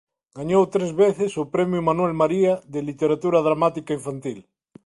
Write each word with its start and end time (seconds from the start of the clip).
Gañou 0.37 0.63
tres 0.73 0.91
veces 1.03 1.31
o 1.41 1.49
Premio 1.55 1.81
Manuel 1.89 2.13
María 2.21 2.53
de 2.73 2.79
Literatura 2.89 3.43
Dramática 3.47 3.91
Infantil. 3.99 4.39